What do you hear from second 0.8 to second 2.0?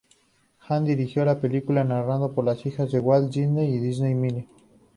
dirigió la película,